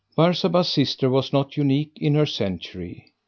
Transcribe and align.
Barsabas' 0.17 0.65
sister 0.73 1.11
was 1.11 1.31
not 1.31 1.57
unique 1.57 1.91
in 1.97 2.15
her 2.15 2.25
century. 2.25 3.13